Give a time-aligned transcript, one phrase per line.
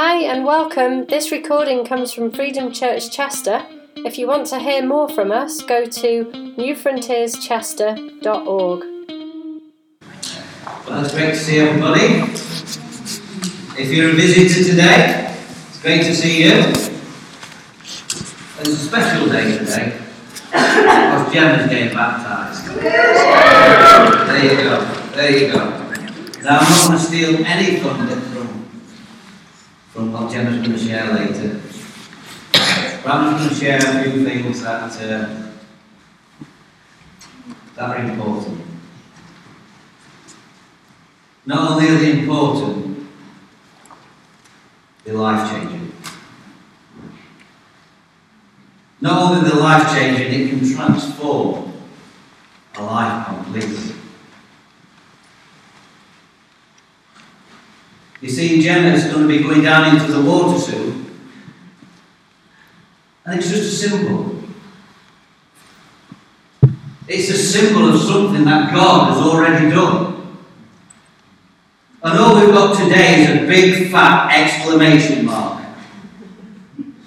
[0.00, 1.06] Hi and welcome.
[1.06, 3.66] This recording comes from Freedom Church Chester.
[3.96, 6.24] If you want to hear more from us, go to
[6.56, 8.84] newfrontierschester.org.
[10.86, 12.22] Well, it's great to see everybody.
[13.76, 15.34] If you're a visitor today,
[15.68, 16.52] it's great to see you.
[16.60, 16.88] It's
[18.68, 19.98] a special day today
[20.52, 22.66] because Gemma's getting baptised.
[22.68, 24.78] There you go.
[25.16, 25.58] There you go.
[26.44, 28.57] Now, I'm not going to steal any thunder from,
[30.06, 31.60] what Gemma's going to share later.
[33.02, 35.50] But I'm just going to share a few things that, uh,
[37.74, 38.60] that are important.
[41.46, 43.08] Not only are they important,
[45.04, 45.92] they're life changing.
[49.00, 51.72] Not only they're life changing, it can transform
[52.76, 53.94] a life completely.
[58.20, 61.18] You see, Gemma's going to be going down into the water soon,
[63.24, 64.42] and it's just a symbol.
[67.06, 70.36] It's a symbol of something that God has already done.
[72.02, 75.64] And all we've got today is a big fat exclamation mark.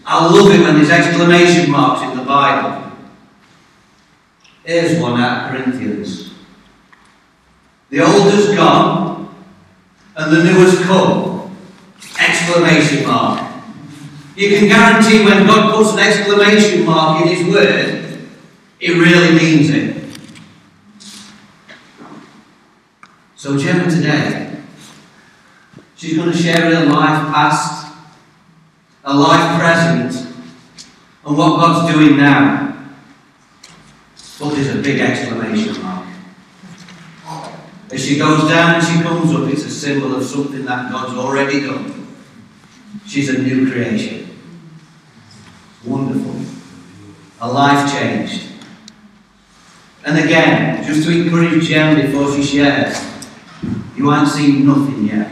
[0.05, 2.91] I love it when there's exclamation marks in the Bible.
[4.63, 6.33] Here's one of Corinthians.
[7.89, 9.10] The old has gone,
[10.21, 11.55] and the new has come.
[12.19, 13.51] Exclamation mark.
[14.35, 18.19] You can guarantee when God puts an exclamation mark in His word,
[18.79, 19.97] it really means it.
[23.35, 24.61] So, Gemma, today,
[25.95, 27.93] she's going to share her life past,
[29.03, 30.35] her life present,
[31.25, 32.67] and what God's doing now.
[34.39, 36.00] But there's a big exclamation mark.
[37.91, 41.17] As she goes down and she comes up, it's a symbol of something that God's
[41.17, 42.07] already done.
[43.05, 44.29] She's a new creation.
[45.85, 46.39] Wonderful.
[47.41, 48.47] A life changed.
[50.05, 52.97] And again, just to encourage Jen before she shares,
[53.97, 55.31] you haven't seen nothing yet.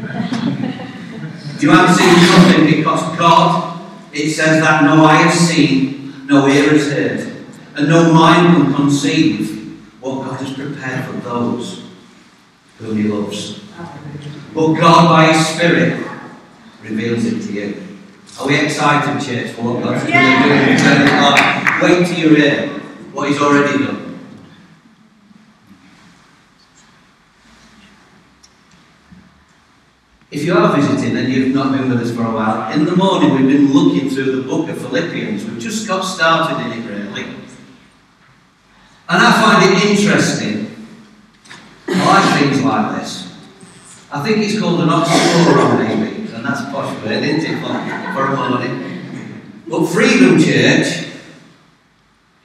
[1.60, 3.80] You haven't seen nothing because God,
[4.12, 8.74] it says that no eye has seen, no ear has heard, and no mind can
[8.74, 11.87] conceive what God has prepared for those
[12.78, 13.60] whom He loves.
[14.54, 16.06] But God, by His Spirit,
[16.82, 17.82] reveals it to you.
[18.40, 21.82] Are we excited, church, for what God's going to do in eternal life?
[21.82, 22.68] Wait till you hear
[23.12, 24.04] what He's already done.
[30.30, 32.94] If you are visiting and you've not been with us for a while, in the
[32.94, 35.44] morning we've been looking through the book of Philippians.
[35.44, 37.24] We've just got started in it, really.
[39.08, 40.57] And I find it interesting.
[41.88, 43.34] Like things like this.
[44.12, 48.26] I think it's called an oxymoron, maybe, and that's posh word, isn't it, for, for
[48.26, 49.62] a morning?
[49.66, 51.08] But Freedom Church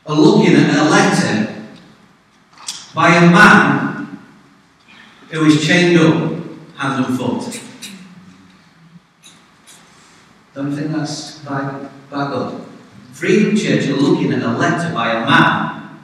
[0.06, 1.66] are looking at a letter
[2.94, 4.20] by a man
[5.30, 6.34] who is chained up
[6.76, 7.62] hand and foot.
[10.54, 12.66] Don't think that's by, by God?
[13.14, 16.00] Freedom Church are looking at a letter by a man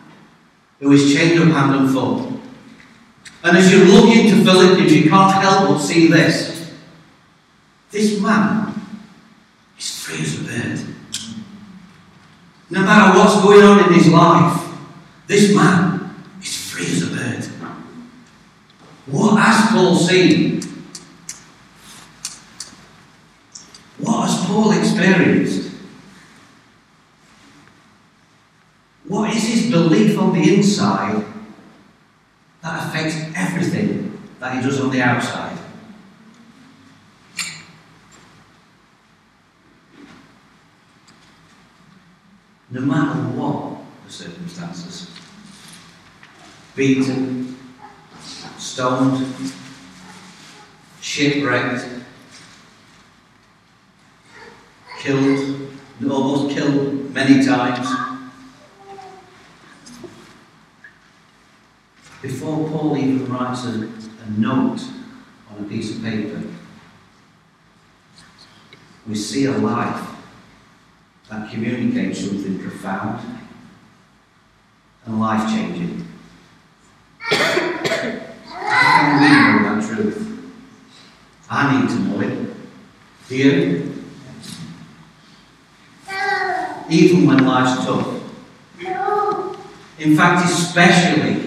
[0.80, 2.29] who is chained up hand and foot.
[3.44, 6.72] And as you look into Philippians, you can't help but see this.
[7.90, 8.74] This man
[9.78, 10.96] is free as a bird.
[12.70, 14.70] No matter what's going on in his life,
[15.28, 17.46] this man is free as a bird.
[19.08, 20.62] What has Paul seen?
[23.98, 25.72] What has Paul experienced?
[29.08, 31.26] What is his belief on the inside
[32.62, 35.58] that affects everything that he does on the outside?
[42.72, 45.10] No matter what the circumstances,
[46.76, 47.58] beaten,
[48.58, 49.26] stoned,
[51.02, 51.86] shipwrecked,
[55.00, 55.72] killed,
[56.10, 58.09] almost killed many times.
[62.22, 64.82] Before Paul even writes a, a note
[65.52, 66.42] on a piece of paper,
[69.08, 70.06] we see a life
[71.30, 73.26] that communicates something profound
[75.06, 76.06] and life changing.
[77.20, 80.52] How can we know that truth?
[81.50, 82.54] I need to know it.
[83.30, 84.04] Do you?
[86.90, 88.16] Even when life's tough.
[90.00, 91.39] In fact, especially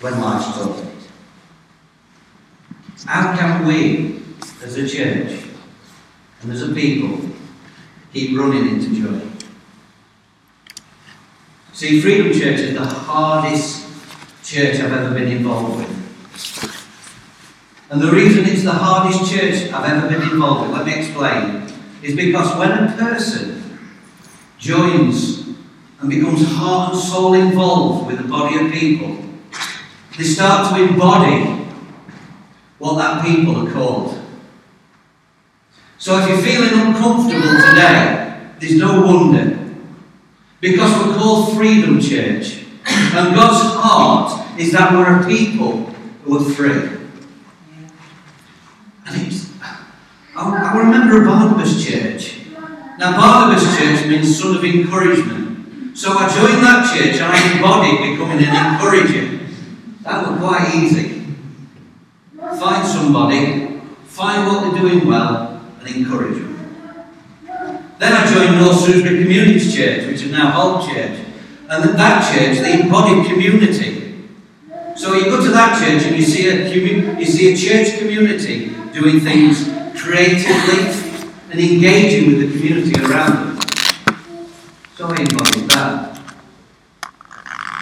[0.00, 0.86] when life's tough.
[3.06, 4.22] How can we,
[4.62, 5.44] as a church,
[6.42, 7.20] And as a people,
[8.14, 9.20] keep running into joy.
[11.74, 13.86] See, Freedom Church is the hardest
[14.42, 16.00] church I've ever been involved with.
[17.90, 21.66] And the reason it's the hardest church I've ever been involved with, let me explain,
[22.02, 23.78] is because when a person
[24.56, 25.48] joins
[26.00, 29.29] and becomes heart and soul involved with a body of people,
[30.20, 31.64] they start to embody
[32.76, 34.22] what that people are called.
[35.96, 39.58] So if you're feeling uncomfortable today, there's no wonder.
[40.60, 42.64] Because we're called Freedom Church.
[42.84, 45.84] And God's heart is that we're a people
[46.24, 46.98] who are free.
[49.06, 52.40] And it's, I, I remember a Barnabas church.
[52.98, 55.96] Now, Barnabas church means son of encouragement.
[55.96, 59.39] So I joined that church and I embodied becoming an encourager.
[60.02, 61.26] That was quite easy.
[62.38, 66.50] Find somebody, find what they're doing well, and encourage them.
[67.98, 71.18] Then I joined North Shrewsbury Communities Church, which is now Holt Church.
[71.68, 74.26] And that church, they embodied community.
[74.96, 76.68] So you go to that church and you see a,
[77.18, 79.64] you see a church community doing things
[80.00, 81.10] creatively
[81.50, 84.16] and engaging with the community around them.
[84.96, 85.59] So I embodied.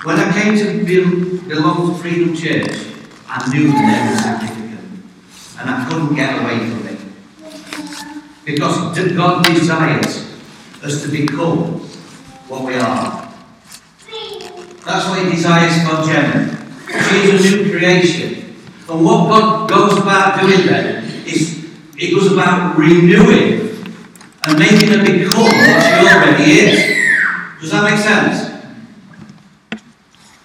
[0.05, 2.71] When I came to belong to Freedom Church,
[3.29, 5.03] I knew the name was significant.
[5.59, 7.01] And I couldn't get away from it.
[8.45, 10.39] Because God desires
[10.85, 11.81] us to become
[12.47, 13.35] what we are.
[14.87, 16.57] That's what He desires for Gemma.
[17.11, 18.55] She's a new creation.
[18.89, 23.85] And what God goes about doing then is it goes about renewing
[24.45, 27.61] and making her become what she already is.
[27.61, 28.48] Does that make sense?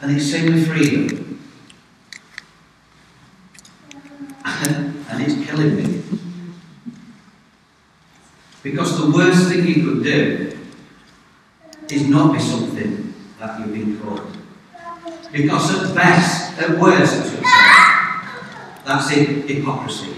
[0.04, 1.40] And same with freedom.
[4.44, 6.04] and it's killing me.
[8.62, 10.60] Because the worst thing you could do
[11.90, 14.38] is not be something that you've been called.
[15.32, 17.42] Because at best, at worst,
[18.86, 20.16] that's it, hypocrisy.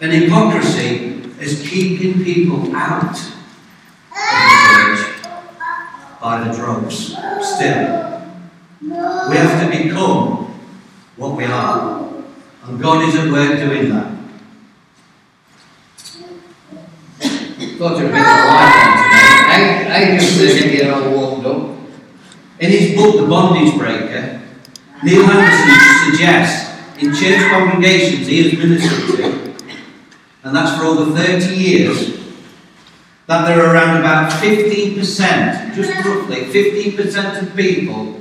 [0.00, 3.34] And hypocrisy is keeping people out of
[4.10, 5.13] the church
[6.24, 7.14] by the drugs.
[7.42, 8.22] Still,
[8.80, 10.46] we have to become
[11.16, 12.08] what we are.
[12.64, 14.10] And God is at work doing that.
[17.76, 18.94] Thought you were making a life
[19.52, 21.78] I, I just sitting here all warmed up.
[22.58, 24.40] In his book, The Bondage Breaker,
[25.02, 29.54] Neil Anderson suggests in church congregations he has ministered to,
[30.44, 32.13] and that's for over 30 years,
[33.26, 38.20] that there are around about 15%, just roughly 15% of people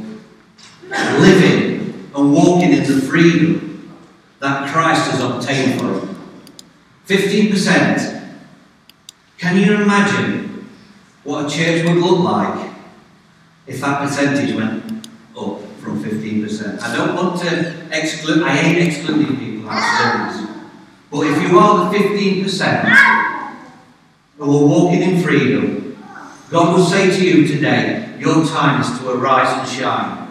[1.20, 4.00] living and walking in the freedom
[4.40, 6.10] that Christ has obtained for them.
[7.08, 8.38] 15%.
[9.38, 10.70] Can you imagine
[11.24, 12.72] what a church would look like
[13.68, 15.08] if that percentage went
[15.38, 16.82] up from 15%?
[16.82, 19.84] I don't want to exclude, I ain't excluding people out
[20.32, 20.50] service.
[21.12, 23.33] But if you are the 15%
[24.38, 25.98] who are walking in freedom,
[26.50, 30.28] God will say to you today, your time is to arise and shine.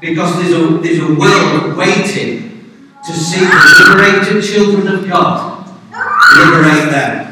[0.00, 2.46] Because there's a, there's a world waiting
[3.06, 5.56] to see the liberated children of God
[6.36, 7.22] liberate them.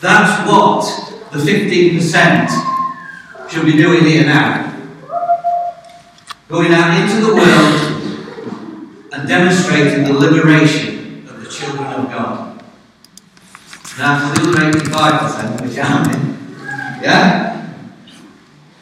[0.00, 0.84] That's what
[1.32, 4.70] the 15% should be doing here now.
[6.48, 7.80] Going out into the world
[9.12, 12.62] and demonstrating the liberation of the children of God.
[14.06, 17.74] Other 85%, which I'm in, yeah?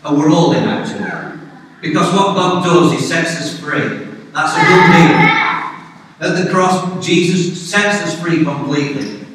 [0.04, 1.38] And we're all in actually.
[1.80, 4.08] Because what God does, He sets us free.
[4.32, 5.32] That's a good deal.
[6.22, 9.26] At the cross, Jesus sets us free completely.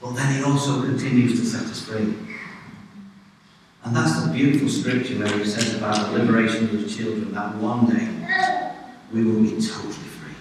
[0.00, 2.14] But then he also continues to set us free.
[3.84, 7.56] And that's the beautiful scripture where he says about the liberation of his children that
[7.56, 8.08] one day
[9.12, 10.34] we will be totally free.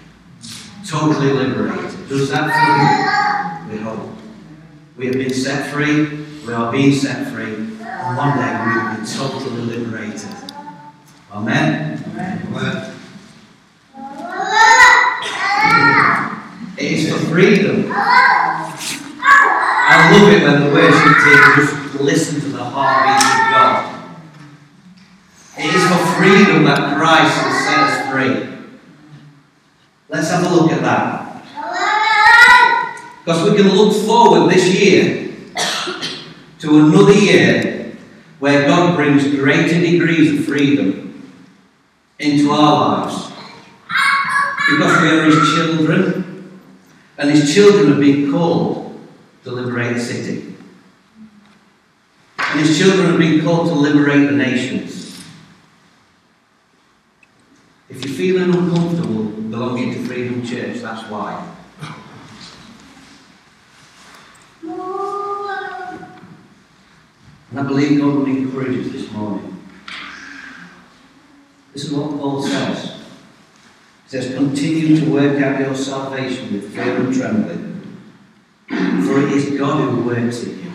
[0.88, 2.10] Totally liberated.
[2.10, 3.31] Does that feel
[3.72, 4.10] We hope.
[4.98, 9.00] We have been set free, we are being set free, and one day we will
[9.00, 10.30] be totally liberated.
[11.32, 12.04] Amen.
[12.08, 12.98] Amen.
[16.78, 17.92] It is for freedom
[19.94, 23.92] I love it when the worship team just listen to the heartbeat of God.
[25.58, 28.34] It is for freedom that Christ has set us free.
[30.08, 31.21] Let's have a look at that.
[33.24, 35.32] Because we can look forward this year
[36.60, 37.96] to another year
[38.40, 41.32] where God brings greater degrees of freedom
[42.18, 43.32] into our lives.
[44.70, 46.60] Because we are his children,
[47.20, 49.00] and his children have been called
[49.44, 50.56] to liberate the city.
[52.40, 55.24] And his children have been called to liberate the nations.
[57.90, 61.61] If you're feeling uncomfortable belonging to Freedom Church, that's why.
[67.52, 69.62] And I believe God will encourage us this morning.
[71.74, 72.98] This is what Paul says.
[74.06, 77.98] He says, Continue to work out your salvation with fear and trembling,
[78.68, 80.72] for it is God who works in you,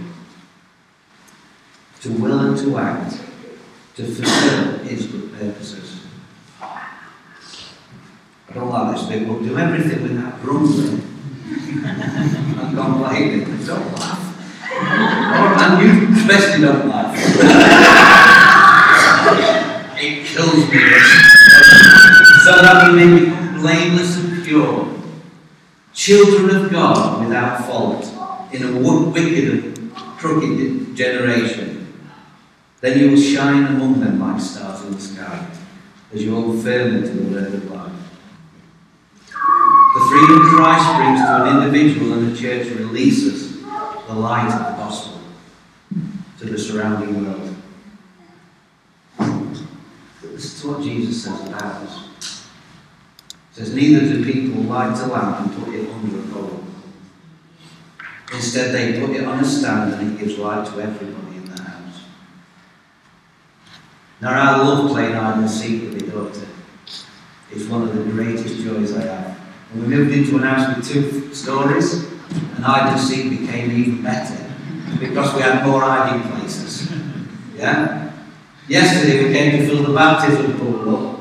[2.03, 3.21] to will and to act,
[3.97, 6.03] to fulfill his good purposes.
[8.49, 11.03] I don't like this bit, do everything without grumbling
[11.85, 13.45] and complaining.
[13.67, 14.23] Don't laugh.
[14.79, 17.15] And you especially don't laugh.
[19.99, 20.79] it kills me.
[22.45, 24.93] so that we may become blameless and pure,
[25.93, 28.05] children of God without fault,
[28.53, 31.95] in a wicked and crooked generation.
[32.81, 35.47] Then you will shine among them like stars in the sky,
[36.13, 37.93] as you hold firmly to the word of life.
[39.31, 44.83] The freedom Christ brings to an individual and a church releases the light of the
[44.83, 45.16] gospel
[46.51, 47.57] the surrounding world.
[50.23, 52.09] This is what Jesus says about us.
[53.55, 56.65] He says, Neither do people light a lamp and put it under a bowl.
[58.33, 61.63] Instead, they put it on a stand and it gives light to everybody in the
[61.63, 62.05] house.
[64.21, 66.47] Now, I love playing hide and seek with my daughter.
[67.51, 69.39] It's one of the greatest joys I have.
[69.73, 74.03] And we moved into an house with two stories, and hide and seek became even
[74.03, 74.46] better
[74.99, 76.91] because we had more hiding places.
[77.55, 78.13] Yeah?
[78.69, 81.21] Yesterday we came to fill the baptism pool up,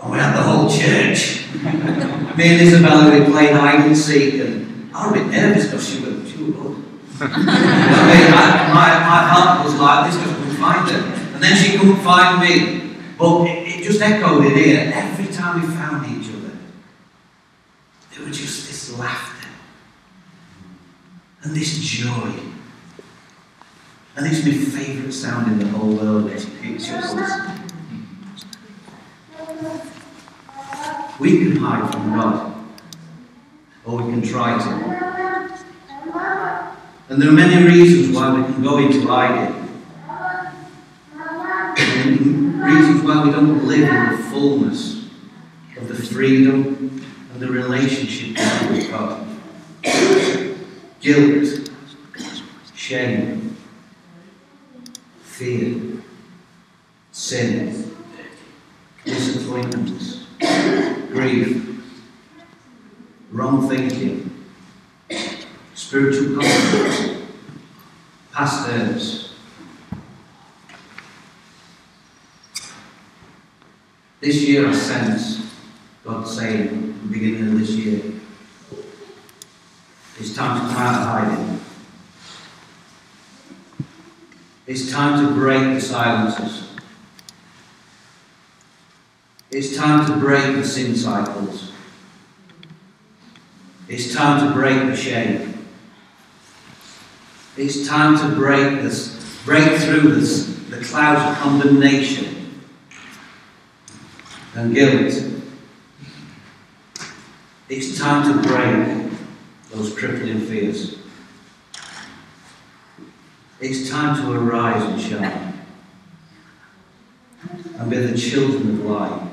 [0.00, 1.46] and we had the whole church.
[2.36, 5.88] Me and Isabella were playing hide and seek, and I was a bit nervous because
[5.88, 6.84] she was, she was good.
[7.20, 11.34] I mean, I, my, my heart was like this because I couldn't find her.
[11.34, 12.96] And then she couldn't find me.
[13.16, 14.90] But it, it just echoed in here.
[14.92, 16.58] Every time we found each other,
[18.14, 19.31] there was just this laughter
[21.42, 22.32] and this joy.
[24.14, 26.30] And it's my favourite sound in the whole world.
[26.30, 26.46] It's
[26.86, 27.30] chuckles.
[31.18, 32.54] We can hide from God,
[33.84, 34.70] or we can try to.
[37.08, 39.54] And there are many reasons why we can go into hiding.
[41.78, 45.06] And reasons why we don't live in the fullness
[45.76, 48.36] of the freedom and the relationship
[48.70, 49.26] with God.
[51.02, 51.68] Guilt,
[52.76, 53.56] shame,
[55.24, 56.00] fear,
[57.10, 57.96] sin,
[59.04, 60.26] disappointments,
[61.08, 61.82] grief,
[63.32, 64.44] wrong thinking,
[65.74, 67.20] spiritual conflicts,
[68.30, 69.34] past hurts.
[74.20, 75.52] This year I sense
[76.04, 78.11] God saying, beginning of this year,
[80.42, 81.60] time to come out of hiding.
[84.66, 86.68] It's time to break the silences.
[89.52, 91.72] It's time to break the sin cycles.
[93.88, 95.68] It's time to break the shame.
[97.56, 102.62] It's time to break this, break through this, the clouds of condemnation
[104.54, 105.12] and guilt.
[107.68, 109.01] It's time to break
[109.72, 110.96] those crippling fears.
[113.60, 115.60] It's time to arise and shine
[117.78, 119.28] and be the children of light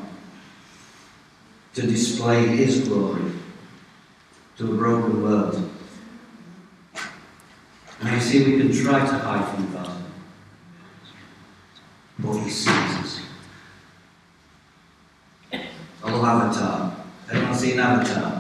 [1.74, 3.31] to display His glory
[4.58, 5.69] to a broken world.
[8.01, 10.03] Now you see, we can try to hide from God,
[12.19, 13.22] but He sees us.
[15.51, 16.96] A little avatar.
[17.29, 18.38] Anyone see an avatar?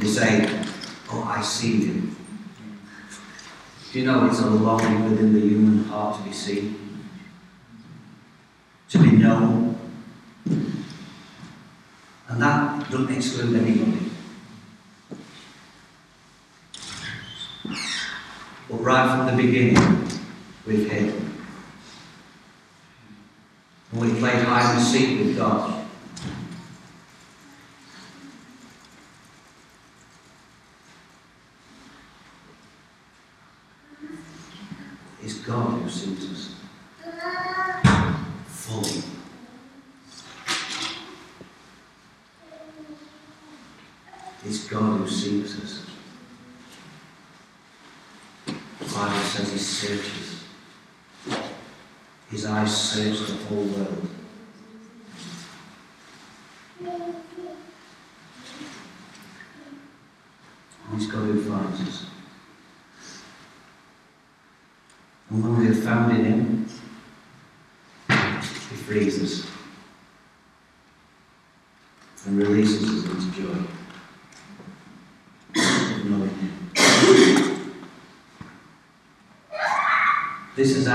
[0.00, 0.64] You say,
[1.12, 2.10] Oh, I see you.
[3.92, 7.04] Do you know it's a longing within the human heart to be seen?
[8.90, 9.78] To be known?
[12.28, 14.10] And that doesn't exclude anybody.
[18.70, 20.08] But right from the beginning,
[20.64, 21.30] we've Him.
[23.92, 25.80] And we played hide and seek with God,
[35.22, 36.54] it's God who sees us
[38.46, 39.02] fully.
[44.44, 45.86] It's God who seeks us.
[48.46, 50.44] The Bible says he searches.
[52.30, 54.08] His eyes search the whole world.
[60.90, 62.06] And it's God who finds us.
[65.30, 66.68] And when we have found in Him,
[68.08, 69.50] He frees us
[72.26, 73.58] and releases us into joy
[75.56, 76.70] of knowing Him.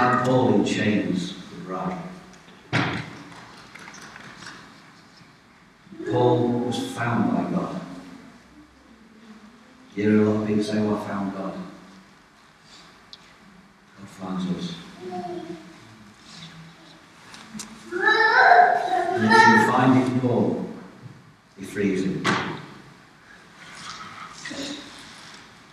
[0.06, 1.98] Is Paul in chains would write.
[6.12, 7.82] Paul was found by God.
[9.96, 11.54] You hear a lot of people say, well, I found God.
[13.98, 14.76] God finds us.
[17.92, 20.70] And if you find in Paul,
[21.58, 22.24] he frees him.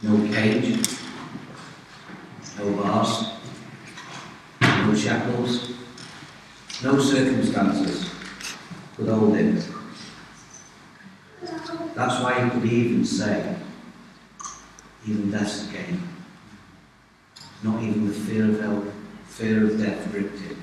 [0.02, 0.88] No cage,
[2.58, 3.31] no bars,
[6.82, 8.10] no circumstances
[8.96, 9.56] could hold him.
[11.94, 13.56] That's why he could even say,
[15.06, 16.02] even death's gain.
[17.62, 18.84] Not even the fear of hell,
[19.26, 20.56] fear of death gripped him.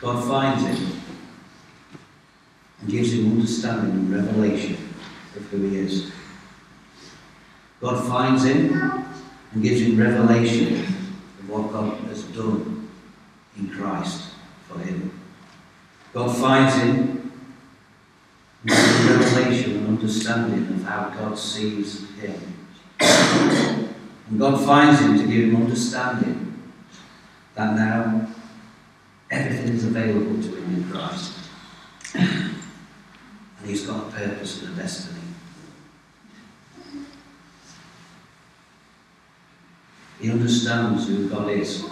[0.00, 1.00] God finds him
[2.80, 4.76] and gives him understanding and revelation
[5.36, 6.12] of who he is.
[7.82, 9.04] God finds him
[9.52, 12.88] and gives him revelation of what God has done
[13.58, 14.34] in Christ
[14.68, 15.10] for him.
[16.12, 17.32] God finds him
[18.62, 22.40] and gives him revelation and understanding of how God sees him.
[23.00, 26.62] And God finds him to give him understanding
[27.56, 28.28] that now
[29.28, 31.32] everything is available to him in Christ.
[32.14, 32.54] And
[33.64, 35.21] he's got a purpose and a destiny.
[40.20, 41.84] He understands who God is.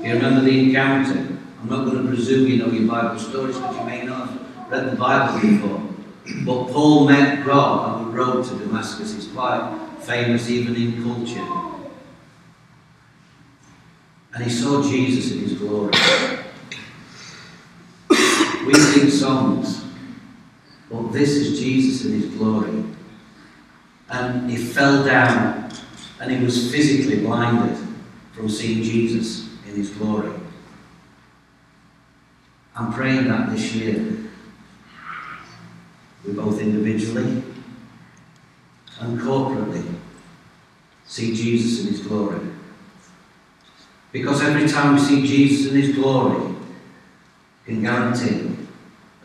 [0.00, 1.38] You remember the encounter?
[1.60, 4.70] I'm not going to presume you know your Bible stories but you may not have
[4.70, 5.82] read the Bible before.
[6.44, 9.14] But Paul met God on the road to Damascus.
[9.14, 11.46] It's quite famous even in culture.
[14.34, 15.94] And he saw Jesus in his glory.
[18.66, 19.84] We sing songs,
[20.90, 22.84] but this is Jesus in his glory.
[24.10, 25.65] And he fell down
[26.20, 27.76] and he was physically blinded
[28.32, 30.32] from seeing Jesus in his glory.
[32.74, 34.16] I'm praying that this year,
[36.24, 37.42] we both individually
[39.00, 39.84] and corporately
[41.06, 42.40] see Jesus in his glory.
[44.12, 46.54] Because every time we see Jesus in his glory,
[47.66, 48.56] we can guarantee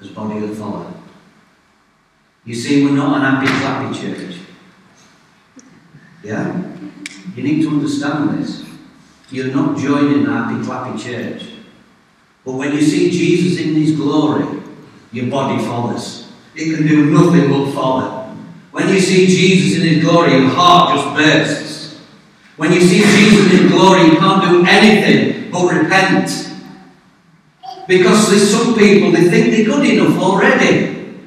[0.01, 0.93] as body of follow.
[2.43, 4.39] You see, we're not an happy clappy church.
[6.23, 6.70] Yeah?
[7.35, 8.65] You need to understand this.
[9.29, 11.49] You're not joining happy clappy church.
[12.43, 14.61] But when you see Jesus in his glory,
[15.11, 16.31] your body follows.
[16.55, 18.35] It can do nothing but follow.
[18.71, 22.01] When you see Jesus in his glory, your heart just bursts.
[22.57, 26.29] When you see Jesus in glory, you can't do anything but repent.
[27.87, 31.17] Because there's some people, they think they're good enough already.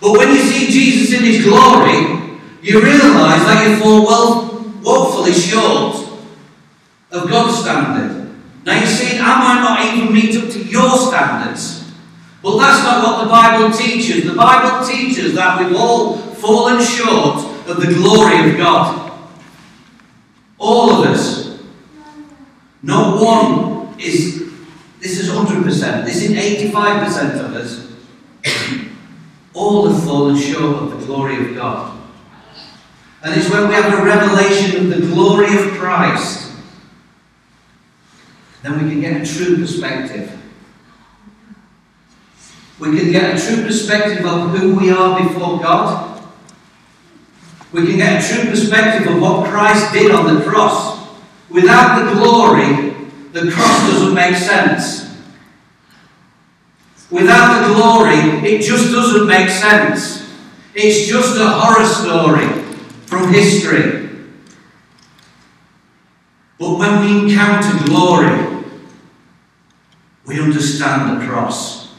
[0.00, 4.57] But when you see Jesus in his glory, you realise that you fall well,
[4.88, 5.96] woefully short
[7.10, 8.34] of God's standard.
[8.64, 11.92] Now you see, I not even meet up to your standards.
[12.42, 14.24] But that's not what the Bible teaches.
[14.24, 19.12] The Bible teaches that we've all fallen short of the glory of God.
[20.56, 21.60] All of us.
[22.82, 24.50] No one is,
[25.00, 27.92] this is 100%, this is 85% of us.
[29.52, 31.97] All have fallen short of the glory of God.
[33.22, 36.52] And it's when we have a revelation of the glory of Christ,
[38.62, 40.32] then we can get a true perspective.
[42.78, 46.22] We can get a true perspective of who we are before God.
[47.72, 51.08] We can get a true perspective of what Christ did on the cross.
[51.50, 52.94] Without the glory,
[53.32, 55.06] the cross doesn't make sense.
[57.10, 60.30] Without the glory, it just doesn't make sense.
[60.74, 62.67] It's just a horror story
[63.08, 64.10] from history.
[66.58, 68.64] But when we encounter glory,
[70.26, 71.94] we understand the cross.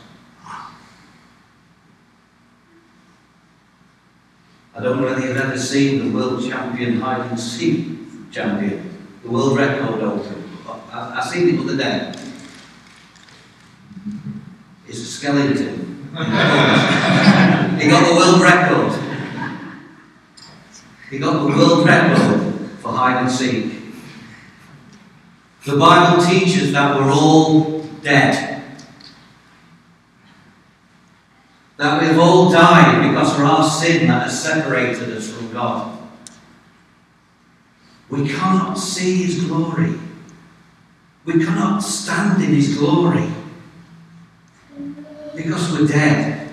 [4.76, 7.88] I don't know whether you've ever seen the world champion hide and seek
[8.32, 10.36] champion, the world record holder.
[10.92, 12.14] I, I seen the other day.
[14.88, 16.08] It's a skeleton.
[17.80, 18.99] he got the world record.
[21.10, 23.74] He got the world record for hide and seek.
[25.66, 28.64] The Bible teaches that we're all dead.
[31.78, 35.98] That we've all died because of our sin that has separated us from God.
[38.10, 39.94] We cannot see His glory.
[41.26, 43.30] We cannot stand in His glory
[45.36, 46.50] because we're dead,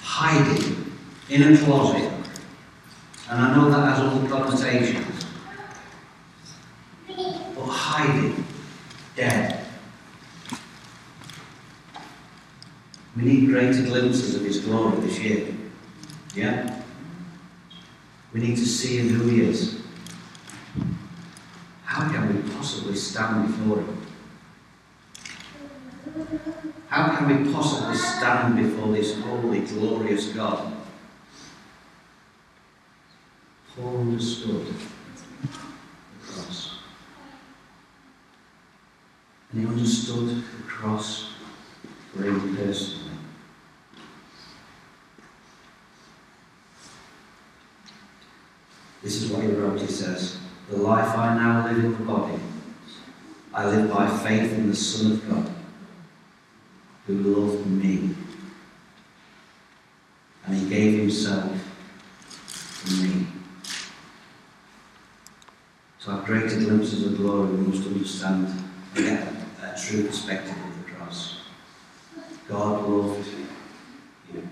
[0.00, 0.67] hiding
[1.28, 2.10] in a closet.
[3.30, 5.26] And I know that has all the connotations,
[7.06, 8.44] but hiding,
[9.14, 9.66] dead.
[13.16, 15.54] We need greater glimpses of His glory this year.
[16.34, 16.82] Yeah?
[18.32, 19.82] We need to see Him who He is.
[21.84, 23.98] How can we possibly stand before Him?
[26.88, 30.77] How can we possibly stand before this holy, glorious God?
[33.80, 36.78] Paul understood the cross.
[39.52, 41.28] And he understood the cross
[42.16, 43.04] him personally.
[49.02, 49.80] This is what he wrote.
[49.80, 50.38] He says,
[50.68, 52.40] The life I now live in the body,
[53.54, 55.50] I live by faith in the Son of God,
[57.06, 58.14] who loved me.
[60.44, 61.52] And he gave himself
[62.48, 63.17] for me.
[66.08, 68.48] Have greater glimpses of glory, we must understand
[68.96, 69.28] and get
[69.60, 71.42] a, a true perspective of the cross.
[72.48, 73.28] God loved
[74.32, 74.48] you.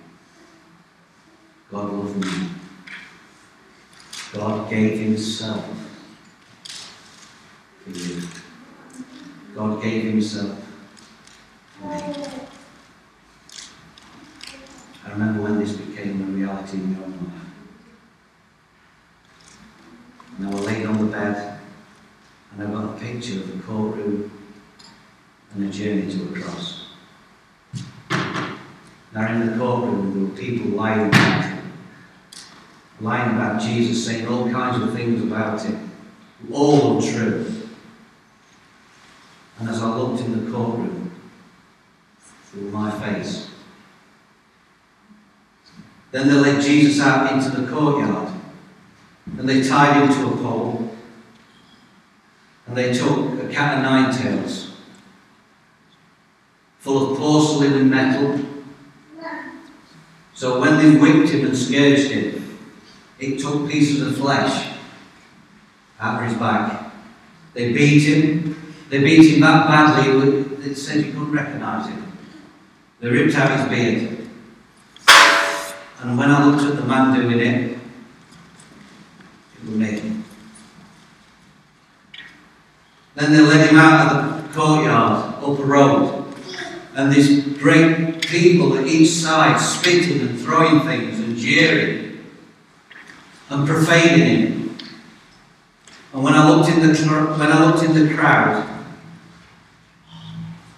[1.71, 2.49] God loved me.
[4.35, 5.65] God gave Himself
[7.85, 8.21] for you.
[9.55, 10.63] God gave Himself
[11.81, 12.29] for me.
[15.07, 17.46] I remember when this became a reality in my own life.
[20.37, 21.61] And I was laying on the bed,
[22.53, 24.31] and I got a picture of the courtroom
[25.55, 26.89] and a journey to a cross.
[29.15, 31.57] Now, in the courtroom, there were people lying about
[33.01, 35.91] lying about Jesus, saying all kinds of things about him,
[36.53, 37.69] all untrue.
[39.59, 41.11] And as I looked in the courtroom,
[42.47, 43.51] through my face,
[46.11, 48.36] then they led Jesus out into the courtyard
[49.39, 50.97] and they tied him to a pole
[52.67, 54.67] and they took a cat of nine tails
[56.79, 58.41] full of porcelain and metal.
[60.35, 62.59] So when they whipped him and scourged him,
[63.19, 64.75] it took pieces of flesh
[65.99, 66.93] out of his back.
[67.55, 68.75] They beat him.
[68.89, 72.13] They beat him that badly they said you couldn't recognise him.
[73.01, 74.29] They ripped out his beard.
[76.03, 77.76] And when I looked at the man doing it,
[79.67, 80.23] was me.
[83.15, 86.35] Then they led him out of the courtyard, up a road.
[86.95, 92.25] And these great people at each side spitting and throwing things and jeering
[93.51, 94.79] and profaning him.
[96.13, 96.95] And when I looked in the
[97.39, 98.67] when I looked in the crowd,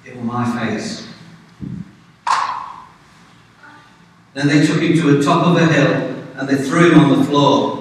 [0.04, 1.06] it was my face.
[4.34, 7.18] Then they took him to the top of a hill and they threw him on
[7.18, 7.77] the floor.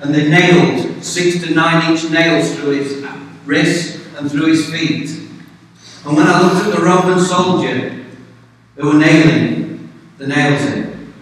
[0.00, 3.04] And they nailed six to nine inch nails through his
[3.44, 5.10] wrists and through his feet.
[6.04, 8.04] And when I looked at the Roman soldier,
[8.76, 11.14] they were nailing the nails in.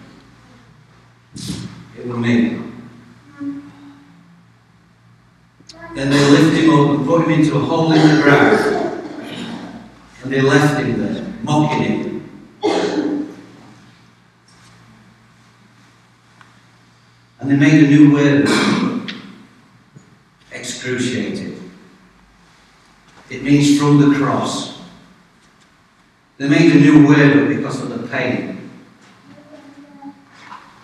[1.97, 2.61] It was me.
[5.95, 9.01] Then they lifted him up and put him into a hole in the ground.
[10.23, 12.07] And they left him there, mocking him.
[17.39, 18.47] And they made a new word
[23.77, 24.79] From the cross.
[26.37, 28.71] They made a new word because of the pain.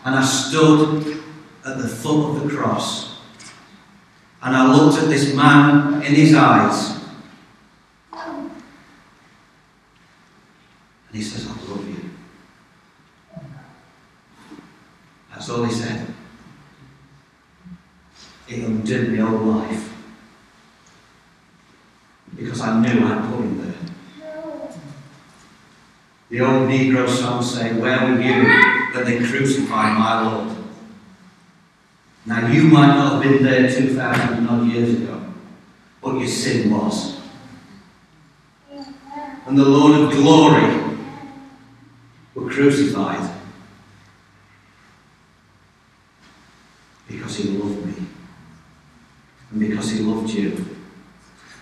[0.06, 1.24] And I stood
[1.66, 3.20] at the foot of the cross.
[4.42, 7.00] And I looked at this man in his eyes.
[8.12, 8.52] And
[11.12, 12.12] he says, I love you.
[15.32, 16.14] That's all he said.
[18.48, 19.93] It undid my whole life.
[23.02, 23.74] I put him there.
[26.30, 28.44] The old Negro songs say, Where were you
[28.94, 30.58] when they crucified my Lord?
[32.26, 35.22] Now, you might not have been there 2,000 odd years ago,
[36.02, 37.14] but your sin was.
[39.46, 40.98] and the Lord of glory
[42.34, 43.30] were crucified
[47.08, 48.08] because he loved me
[49.52, 50.73] and because he loved you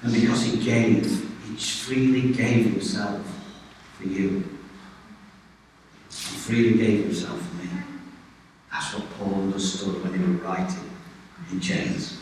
[0.01, 3.21] and because he gave, he freely gave himself
[3.97, 4.43] for you.
[6.09, 7.69] He freely gave himself for me.
[8.71, 10.89] That's what Paul understood when he was writing
[11.51, 12.19] in chains.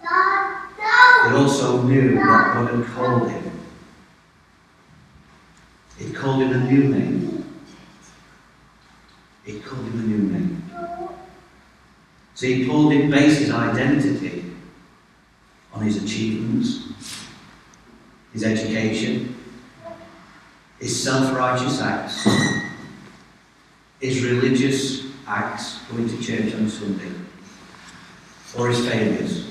[0.00, 3.50] He also knew what God had called him.
[5.98, 7.60] He called him a new name.
[9.44, 10.62] He called him a new name.
[12.34, 14.23] See, Paul didn't base his identity
[15.84, 16.88] his achievements,
[18.32, 19.36] his education,
[20.80, 22.26] his self righteous acts,
[24.00, 27.12] his religious acts, going to church on Sunday,
[28.58, 29.50] or his failures.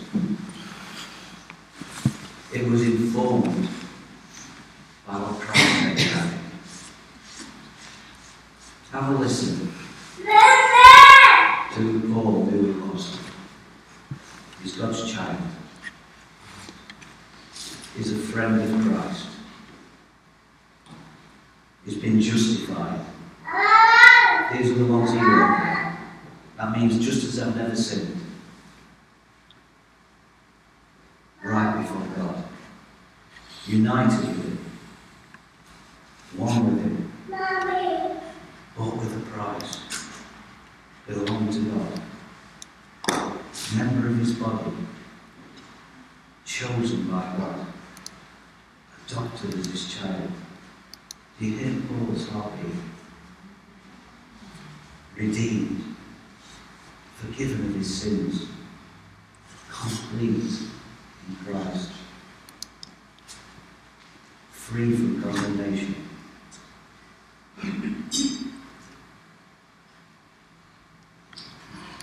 [2.53, 3.67] It was informed
[5.07, 6.33] by what Christ about.
[8.91, 9.73] Have a listen
[11.75, 13.17] to Paul, who he was.
[14.61, 15.37] He's God's child.
[18.33, 19.27] Friend of Christ.
[21.85, 22.99] He's been justified.
[24.51, 25.97] These are the ones he loved.
[26.57, 28.19] That means just as I've never sinned.
[31.43, 32.43] Right before God.
[33.67, 34.57] United with him.
[36.35, 37.11] One with him.
[38.75, 39.77] Bought with a price.
[41.05, 43.37] Belong to God.
[43.75, 44.71] Member of his body.
[46.45, 47.67] Chosen by God.
[49.05, 50.31] Adopted as his child.
[51.39, 52.75] Do you hear Paul's heartbeat?
[55.15, 55.95] Redeemed.
[57.15, 58.47] Forgiven of his sins.
[59.71, 60.69] Complete
[61.29, 61.91] in Christ.
[64.51, 65.95] Free from condemnation.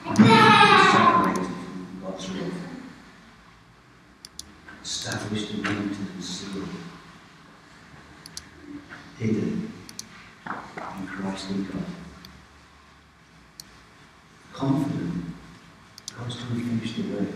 [0.06, 2.54] separated from God's love.
[4.82, 6.68] Established in mountain and sealed.
[9.18, 9.72] Hidden
[10.46, 11.84] in Christ in God.
[14.52, 15.24] Confident
[16.18, 17.28] God's going to finish the work.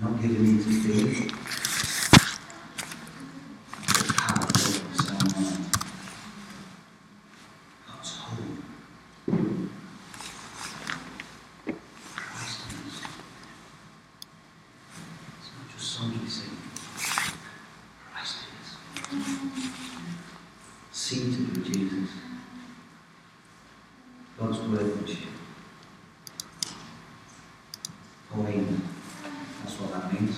[0.00, 1.30] Not giving in to fear.
[3.82, 5.66] But power over the sound mind.
[7.86, 8.56] God's hope.
[12.16, 12.98] Christ in us.
[15.38, 16.56] It's not just songs we sing.
[18.12, 18.72] Christ in us.
[21.28, 22.10] Seated with Jesus.
[24.38, 25.28] God's workmanship.
[28.30, 28.78] Poema.
[29.62, 30.36] That's what that means.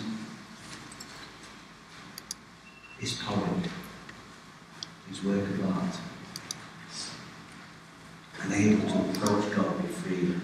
[2.99, 3.63] His poem.
[5.09, 5.97] His work of art.
[8.43, 10.43] And able to approach God with freedom.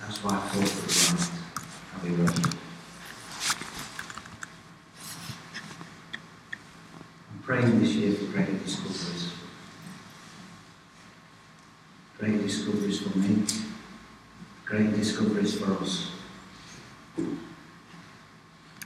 [0.00, 1.30] That's why I thought it was right.
[1.92, 2.56] How we wrote.
[7.32, 9.32] I'm praying this year for great discoveries.
[12.18, 12.40] Great
[13.16, 13.44] me.
[14.64, 16.10] Great discoveries for us.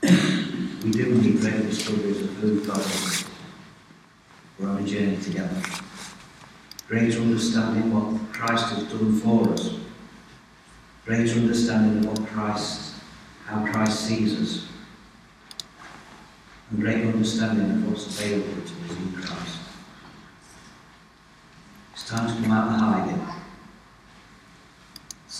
[0.01, 3.25] We do need great discoveries of who God is.
[4.59, 5.61] We're on a journey together.
[6.87, 9.75] Greater understanding of what Christ has done for us.
[11.05, 12.95] Greater understanding of what Christ,
[13.45, 14.67] how Christ sees us.
[16.69, 19.57] And greater understanding of what's available to us in Christ.
[21.93, 22.80] It's time to come out.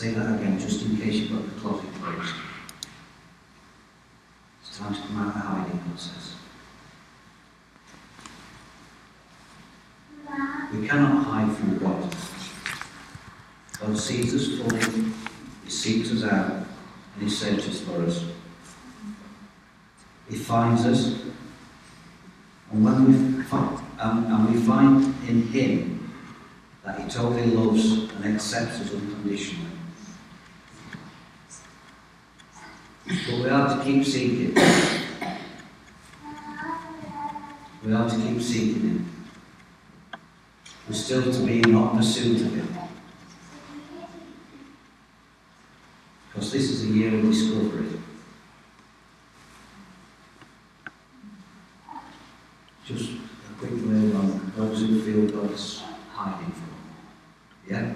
[0.02, 2.34] Say that again, just in case you've got the closet closed.
[4.60, 6.34] It's time to come out of hiding, God says.
[10.74, 12.16] We cannot hide from God.
[13.80, 15.12] God sees us fully,
[15.66, 16.66] He seeks us out, and
[17.22, 18.26] He searches for us.
[20.28, 21.22] He finds us,
[22.72, 26.12] and when we find, um, and we find in Him
[26.84, 29.71] that He totally loves and accepts us unconditionally.
[33.12, 34.56] But we are to keep seeking.
[37.84, 39.26] We are to keep seeking Him.
[40.88, 42.74] We're still to be in hot pursuit of Him.
[46.28, 48.00] Because this is a year of discovery.
[52.86, 57.68] Just a quick word on those who feel God's hiding from them.
[57.68, 57.94] Yeah?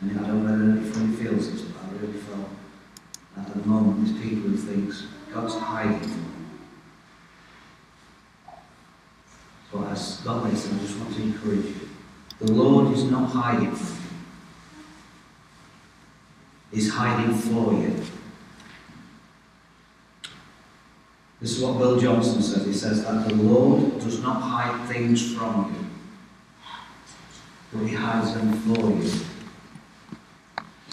[0.00, 2.48] I mean, I don't know if anybody feels this, but I really felt
[3.36, 4.92] that the the moment there's people who think
[5.32, 6.58] God's hiding from them.
[9.72, 11.88] But as God listen, I just want to encourage you.
[12.40, 14.02] The Lord is not hiding from you.
[16.72, 18.04] He's hiding for you.
[21.40, 22.66] This is what Bill Johnson says.
[22.66, 25.86] He says that the Lord does not hide things from you,
[27.72, 29.10] but He hides them for you.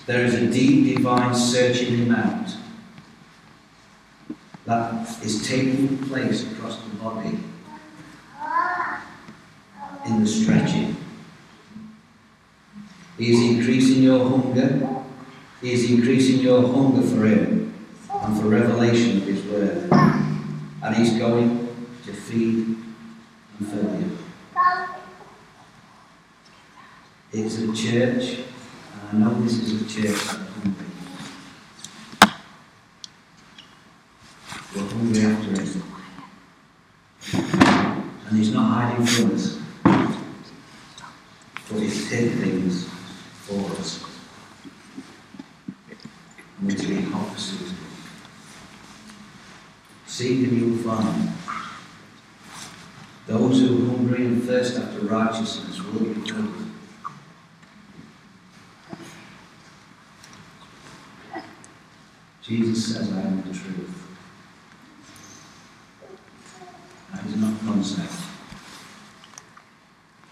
[0.05, 2.55] There is a deep divine searching Him out
[4.67, 7.39] that is taking place across the body
[10.05, 10.95] in the stretching.
[13.17, 14.87] He is increasing your hunger.
[15.61, 17.73] He is increasing your hunger for Him
[18.13, 19.89] and for revelation of His Word.
[19.91, 21.67] And He's going
[22.05, 22.77] to feed
[23.59, 24.17] and fill you.
[27.33, 28.39] It's a church,
[29.11, 30.85] and I know this is a church that's hungry.
[34.75, 35.83] We're hungry after Him.
[38.27, 39.57] And He's not hiding from us,
[41.69, 42.85] but He's hid things
[43.43, 44.03] for us.
[46.59, 47.37] And we're to be hot.
[50.17, 51.29] Seek and you'll find.
[53.27, 56.53] Those who hungry and thirst after righteousness will be filled.
[62.41, 64.07] Jesus says, I am the truth.
[67.13, 68.13] That is not a concept.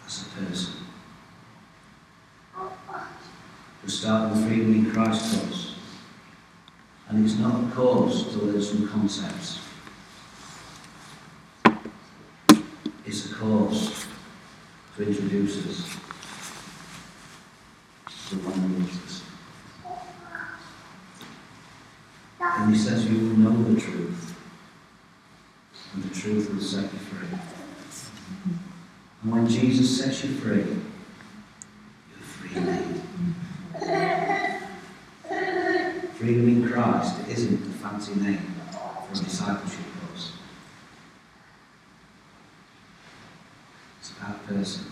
[0.02, 0.74] That's a person.
[3.84, 5.76] To start with freedom in Christ course.
[7.10, 9.60] And it's not a course to learn some concepts.
[13.06, 14.08] It's a course
[14.98, 15.96] to introduce us
[18.30, 19.22] to one who loves us.
[22.40, 24.36] And he says, You will know the truth,
[25.94, 27.28] and the truth will set you free.
[29.22, 30.66] And when Jesus sets you free,
[32.10, 33.02] you're free indeed.
[36.16, 38.55] Freedom in Christ isn't a fancy name
[39.08, 40.34] for a discipleship course.
[44.00, 44.86] It's about person.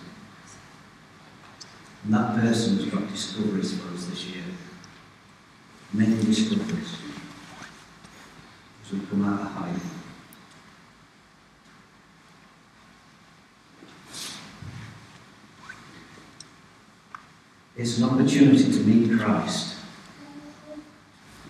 [2.04, 4.44] And that person has got discoveries for us this year.
[5.94, 6.98] Many discoveries.
[8.86, 9.82] As we come out of hiding.
[17.76, 19.78] It's an opportunity to meet Christ,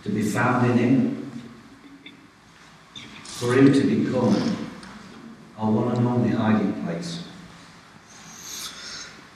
[0.04, 1.23] to be found in Him,
[3.44, 4.58] for Him to become
[5.58, 7.24] our one and only hiding place.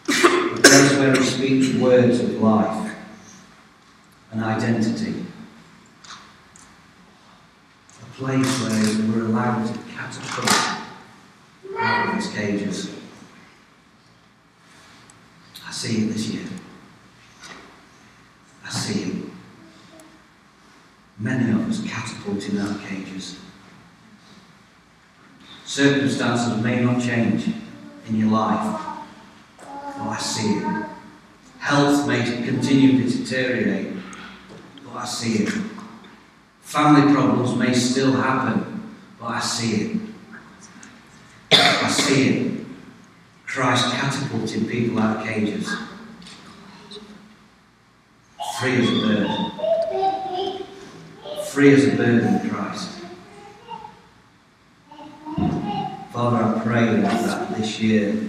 [0.07, 2.95] A place where He speaks words of life
[4.31, 5.25] and identity.
[8.01, 10.87] A place where we're allowed to catapult
[11.77, 12.95] out of its cages.
[15.67, 16.47] I see it this year.
[18.65, 19.25] I see it.
[21.19, 23.39] Many of us catapulting of cages.
[25.67, 27.49] Circumstances may not change
[28.07, 28.81] in your life,
[29.59, 30.85] but I see it.
[31.59, 33.93] Health may continue to deteriorate,
[34.85, 35.53] but I see it.
[36.61, 39.99] Family problems may still happen, but I see it.
[41.51, 42.65] I see it.
[43.45, 45.69] Christ catapulting people out of cages.
[48.57, 49.27] Free as a bird.
[51.47, 52.96] Free as a bird in Christ.
[56.17, 58.27] Father, I pray that this year,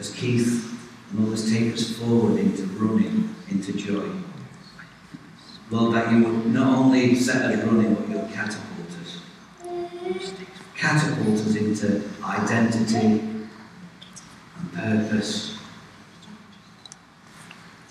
[0.00, 0.80] as Keith
[1.10, 4.08] and others take us forward into running, into joy,
[5.70, 9.20] Lord, that you would not only set us running, but you'll catapult us.
[10.74, 13.20] Catapult us into identity
[14.58, 15.58] and purpose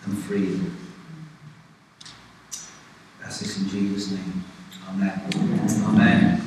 [0.06, 0.76] and freedom.
[3.22, 4.44] That's this in Jesus' name.
[4.90, 5.22] Amen.
[5.84, 6.42] Amen.